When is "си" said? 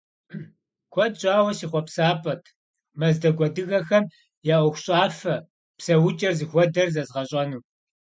1.57-1.65